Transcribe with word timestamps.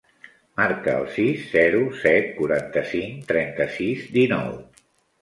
Marca 0.59 0.95
el 1.01 1.05
sis, 1.17 1.43
zero, 1.51 1.83
set, 2.05 2.33
quaranta-cinc, 2.41 3.23
trenta-sis, 3.31 4.13
dinou. 4.21 4.55